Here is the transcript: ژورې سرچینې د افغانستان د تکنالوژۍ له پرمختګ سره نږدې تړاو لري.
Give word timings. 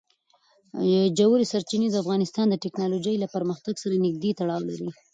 ژورې 1.17 1.45
سرچینې 1.51 1.87
د 1.91 1.95
افغانستان 2.03 2.45
د 2.49 2.55
تکنالوژۍ 2.65 3.15
له 3.19 3.27
پرمختګ 3.35 3.73
سره 3.83 4.03
نږدې 4.05 4.31
تړاو 4.39 4.61
لري. 4.69 4.89